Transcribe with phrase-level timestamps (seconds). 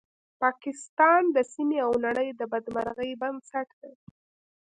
[0.41, 3.93] پاکستان د سیمې او نړۍ د بدمرغۍ بنسټ دی